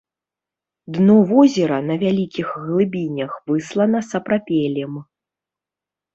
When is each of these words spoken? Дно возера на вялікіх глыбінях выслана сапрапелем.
Дно 0.95 1.17
возера 1.31 1.77
на 1.89 1.97
вялікіх 2.05 2.47
глыбінях 2.63 3.31
выслана 3.53 3.99
сапрапелем. 4.11 4.99